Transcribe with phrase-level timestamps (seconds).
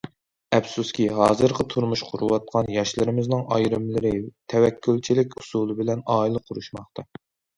[0.57, 4.13] ئەپسۇسكى ھازىرقى تۇرمۇش قۇرۇۋاتقان ياشلىرىمىزنىڭ ئايرىملىرى
[4.53, 7.07] تەۋەككۈلچىلىك ئۇسۇلى بىلەن ئائىلە قۇرۇشماقتا.